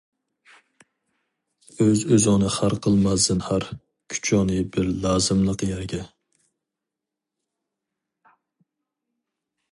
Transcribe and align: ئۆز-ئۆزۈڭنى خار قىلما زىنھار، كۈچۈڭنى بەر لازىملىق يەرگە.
ئۆز-ئۆزۈڭنى 1.83 2.47
خار 2.55 2.75
قىلما 2.85 3.11
زىنھار، 3.25 3.67
كۈچۈڭنى 4.13 4.63
بەر 4.77 4.89
لازىملىق 5.03 5.65
يەرگە. 5.93 6.01